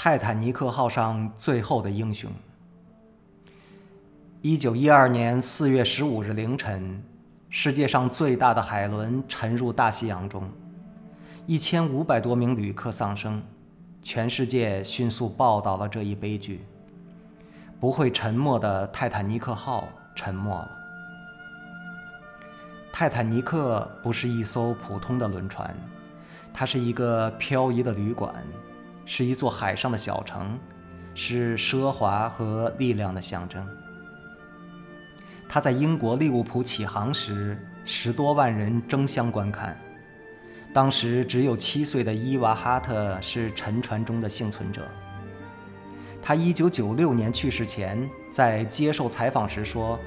[0.00, 2.30] 泰坦尼克号上最后的英雄。
[4.40, 7.02] 一九一二年四月十五日凌晨，
[7.50, 10.48] 世界上最大的海轮沉入大西洋中，
[11.48, 13.42] 一千五百多名旅客丧生，
[14.00, 16.64] 全世界迅速报道了这一悲剧。
[17.80, 20.70] 不会沉没的泰坦尼克号沉没了。
[22.92, 25.76] 泰坦尼克不是一艘普通的轮船，
[26.54, 28.32] 它是一个漂移的旅馆，
[29.10, 30.58] 是一座海上的小城，
[31.14, 33.66] 是奢华和力量的象征。
[35.48, 39.74] 它在英国利物浦起航时，十多万人争相观看。
[40.74, 44.86] 当时只有七岁的伊娃哈特是沉船中的幸存者。
[46.20, 49.98] 他1996年去世前，在接受采访时说：“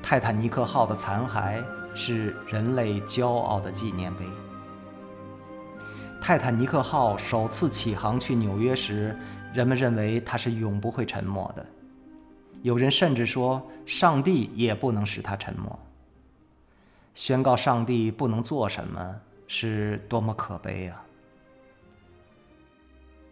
[0.00, 1.60] 泰坦尼克号的残骸。”
[1.96, 4.24] 是人类骄傲的纪念碑。
[6.26, 9.14] 泰坦尼克号首次起航去纽约时，
[9.52, 11.66] 人们认为它是永不会沉没的。
[12.62, 15.78] 有人甚至说，上帝也不能使它沉没。
[17.12, 21.04] 宣告上帝不能做什么，是多么可悲啊！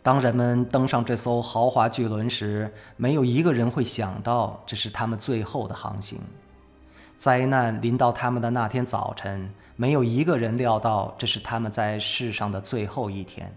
[0.02, 6.20] 当人们登上这艘豪华巨轮时，没有一个人会想到这是他们最后的航行。
[7.16, 13.54] 灾难临到他们的那天早晨，没有一个人料到这是他们在世上的最后一天。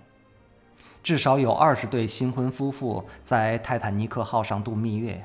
[1.02, 5.23] 至少有二十对新婚夫妇在泰坦尼克号上度蜜月，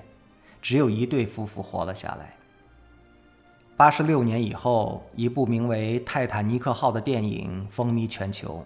[0.61, 2.35] 只有一对夫妇活了下来。
[3.77, 8.63] 八十六年以后，一部名为《泰坦尼克号》的电影风靡全球。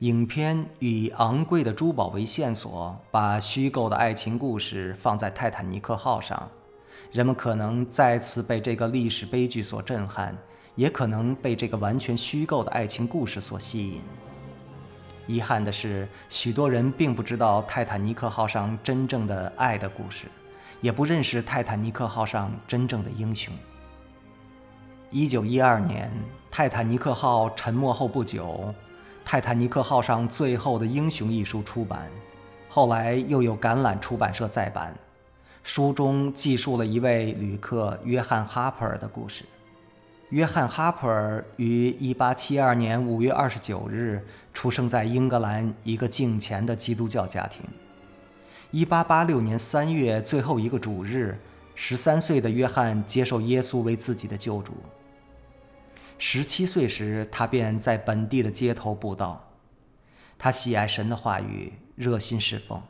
[0.00, 6.50] 影片以昂贵的珠宝为线索，把虚构的爱情故事放在泰坦尼克号上。
[7.12, 10.36] 人们可能再次被这个历史悲剧所震撼，
[10.74, 14.00] 也可能被这个完全虚构的爱情故事所吸引。
[15.26, 20.26] 遗憾的是，许多人并不知道泰坦尼克号上真正的爱的故事，
[20.80, 23.54] 也不认识泰坦尼克号上真正的英雄。
[25.10, 26.10] 一九一二年，
[26.50, 28.74] 泰坦尼克号沉没后不久，
[29.24, 32.10] 《泰坦尼克号上最后的英雄》一书出版，
[32.68, 34.94] 后来又有橄榄出版社再版。
[35.64, 39.46] 书中记述了一位旅客约翰·哈珀尔的故事。
[40.28, 47.62] 约翰·哈珀尔于1872年5月29日出生在英格兰一个敬虔的基督教家庭。
[48.72, 51.38] 1886年3月最后一个主日
[51.78, 54.74] ，13岁的约翰接受耶稣为自己的救主。
[56.20, 59.42] 17岁时，他便在本地的街头布道。
[60.36, 62.82] 他喜爱神的话语，热心侍奉。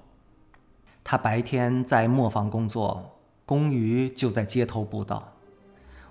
[1.04, 5.32] 他白天在磨坊工作，工余就在街头布道。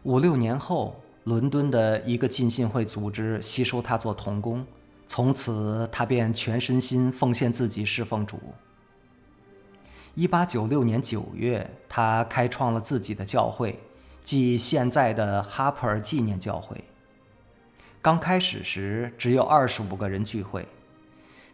[0.03, 4.63] 五六年后，伦敦的一个浸信会组织吸收他做童工，
[5.07, 8.39] 从此他便全身心奉献自己侍奉主。
[10.13, 13.79] 一八九六年九月，他开创了自己的教会，
[14.23, 16.83] 即现在的哈珀尔纪念教会。
[17.99, 20.67] 刚开始时，只有二十五个人聚会。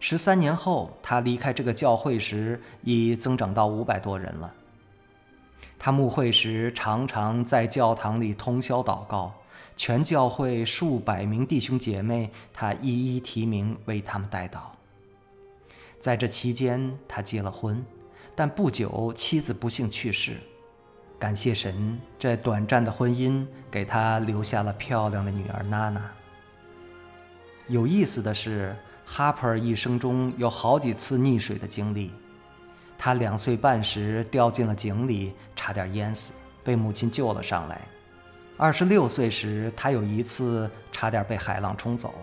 [0.01, 4.53] 十三年后，他离开这个教会时，已增长到五百多人了。
[5.77, 9.33] 他牧会时，常常在教堂里通宵祷告，
[9.75, 14.59] 全教会数百名弟兄姐妹，他一一提名为他们代祷。
[15.99, 17.85] 在这期间，他结了婚，
[18.33, 20.37] 但不久妻子不幸去世。
[21.19, 26.09] 感谢神，这短暂的婚姻给他留下了漂亮的女儿娜娜。
[27.67, 28.73] 有意思的是。
[29.12, 32.12] 哈珀尔一生中有好几次溺水的经历。
[32.96, 36.34] 他两岁半时掉进了井里，差点淹死，
[36.64, 37.81] 被母亲救了上来。
[38.56, 42.14] 二十六岁时，他有一次差点被海浪冲走。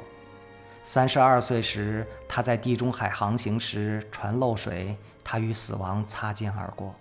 [0.85, 6.95] 三十二岁时，他在地中海航行时船漏水，他与死亡擦肩而过。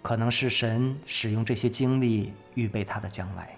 [0.00, 3.54] 可能是神使用这些经历预备他的将来。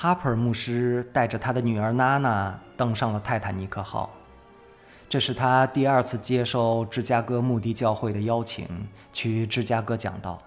[0.00, 4.08] 哈珀尔牧师带着他的女儿娜娜登上了泰坦尼克号，
[5.08, 8.68] 这是他第二次接受芝加哥牧地教会的邀请
[9.12, 10.40] 去芝加哥讲道。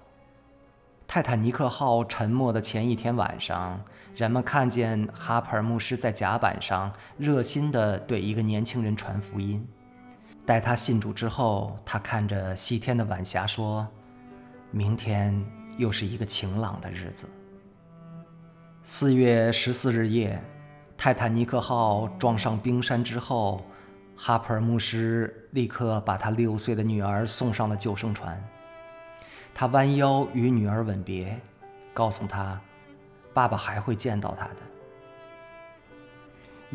[1.05, 3.77] 泰坦尼克号沉没的前一天晚上，
[4.15, 9.67] 人们看见哈珀尔牧师在甲板上热心地对一个年轻人传福音。
[10.45, 13.85] 待他信主之后，他看着西天的晚霞说
[14.71, 17.27] ：“明天又是一个晴朗的日子。”
[18.83, 20.43] 四月十四日夜，
[20.97, 23.63] 泰坦尼克号撞上冰山之后，
[24.17, 28.43] 哈珀尔牧师立刻把他六岁的女儿送上了救生船。
[29.53, 31.39] 他弯腰与女儿吻别，
[31.93, 32.59] 告诉她
[33.35, 34.55] ：“爸爸还会见到她的。”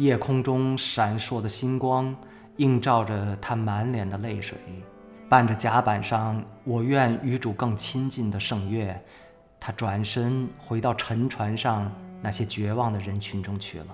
[0.00, 2.14] 夜空中闪烁的星光
[2.58, 4.56] 映照着他满脸的泪水，
[5.28, 8.96] 伴着甲板上“我愿与主更亲近”的圣乐，
[9.58, 11.90] 他转身回到沉船上
[12.22, 13.86] 那些绝望的人群中去了。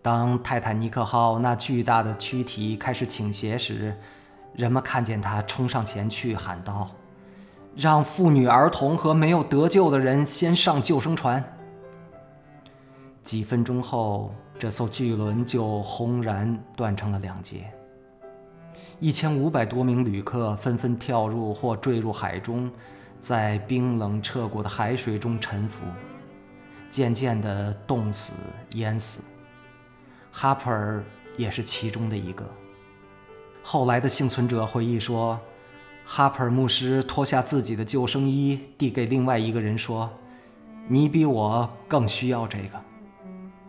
[0.00, 3.96] 当泰坦尼克号那巨大的躯体开始倾斜时，
[4.54, 6.90] 人们看见他冲上前去喊道
[7.76, 11.42] ：“让妇女、儿童和没有得救的人先上救生船。”
[13.22, 17.72] 几分钟后，这艘巨轮就轰然断成了两截。
[18.98, 22.68] 一千五百多名旅客纷纷跳入或坠入海中，
[23.22, 25.84] 在冰冷彻骨的海水中沉浮，
[26.90, 28.32] 渐渐地冻死、
[28.72, 29.22] 淹死。
[30.32, 31.04] 哈珀尔
[31.36, 32.44] 也是其中的一个。
[33.62, 35.38] 后来的幸存者回忆说，
[36.04, 40.10] 哈珀尔牧师脱下自己的救生衣，递给另外一个人说
[40.90, 42.80] ：“你比我更需要这个。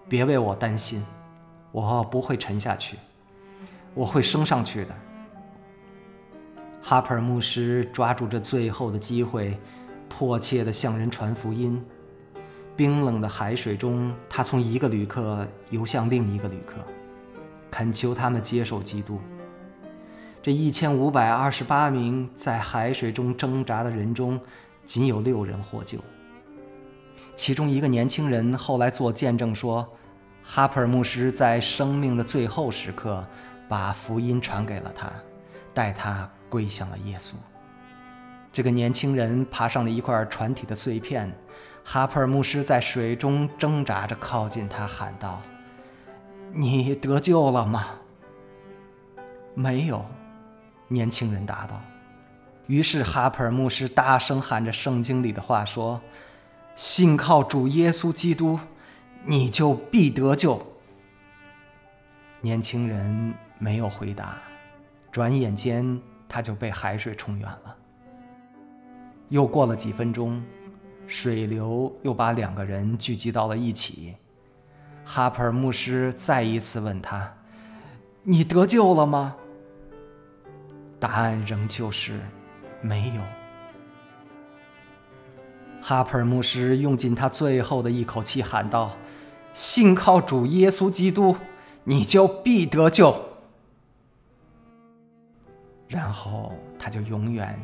[0.10, 1.06] 别为我担心，
[1.72, 2.98] 我不会沉下去，
[3.94, 4.96] 我会升上去的。”
[6.94, 9.58] 哈珀尔牧师抓住这最后的机会，
[10.08, 11.84] 迫切地向人传福音。
[12.76, 16.76] 冰冷的海水中，他从一个旅客游向另一个旅客，
[17.72, 19.20] 恳求他们接受基督。
[20.40, 24.40] 这一千五百二十八名在海水中挣扎的人中，
[24.86, 25.98] 仅有六人获救。
[27.36, 29.92] 其中一个年轻人后来做见证说，
[30.44, 33.26] 哈珀尔牧师在生命的最后时刻，
[33.68, 35.12] 把福音传给了他，
[35.74, 37.34] 带他归向了耶稣。
[38.52, 41.34] 这个年轻人爬上了一块船体的碎片。
[41.84, 45.42] 哈珀尔牧师在水中挣扎着靠近他，喊道
[46.54, 47.88] ：“你得救了吗
[49.56, 50.06] ？”“没有。”
[50.88, 51.82] 年轻人答道。
[52.68, 56.00] 于是哈珀尔牧师大声喊着圣经里的话说
[56.76, 58.60] ：“信靠主耶稣基督，
[59.26, 60.62] 你就必得救。”
[62.40, 64.38] 年轻人没有回答，
[65.12, 66.00] 转眼间
[66.34, 67.78] 他就被海水冲远了。
[69.30, 70.44] 又过了几分钟。
[71.06, 74.16] 水流又把两个人聚集到了一起。
[75.06, 77.32] 哈珀尔牧师再一次问他
[78.24, 79.36] ：“你得救了吗？”
[81.00, 82.20] 答案仍旧是
[82.82, 83.22] 没有。
[85.82, 88.94] 哈珀尔牧师用尽他最后的一口气喊道
[89.54, 91.36] ：“信靠主耶稣基督，
[91.84, 93.14] 你就必得救。”
[95.94, 97.56] 然后他就永远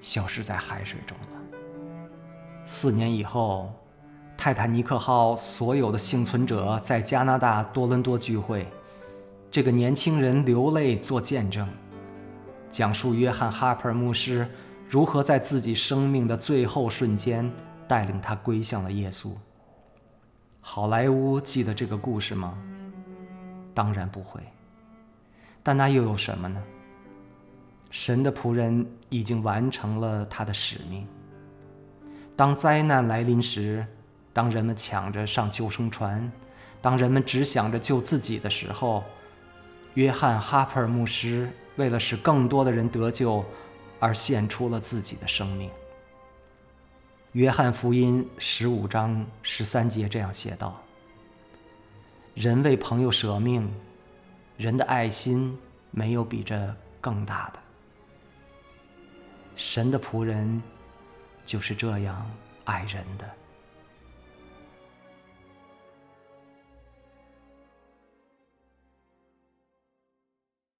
[0.00, 1.36] 消失在海水中了。
[2.64, 3.70] 四年以后，
[4.38, 8.66] 泰坦尼克号所有的幸存者在加拿大多伦多聚会。
[9.50, 11.68] 这个年轻人流泪做见证，
[12.70, 14.48] 讲述约翰·哈珀牧师
[14.88, 17.50] 如何在自己生命的最后瞬间
[17.86, 19.28] 带领他归向了耶稣。
[20.60, 22.56] 好莱坞记得这个故事吗？
[23.74, 24.40] 当然不会。
[25.62, 26.62] 但那又有什么呢？
[27.90, 31.06] 神的仆人已经完成了他的使命。
[32.36, 33.86] 当灾难来临时，
[34.32, 36.30] 当人们抢着上救生船，
[36.80, 39.02] 当人们只想着救自己的时候，
[39.94, 43.44] 约翰·哈珀牧师为了使更多的人得救，
[43.98, 45.70] 而献出了自己的生命。
[47.32, 50.80] 约翰福音十五章十三节这样写道
[52.34, 53.68] ：“人为朋友舍命，
[54.56, 55.58] 人的爱心
[55.90, 57.58] 没有比这更大的。
[59.58, 60.62] 神的仆人。”
[61.48, 62.30] 就是这样
[62.64, 63.37] 爱人的。